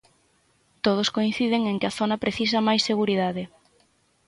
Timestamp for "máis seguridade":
2.67-3.43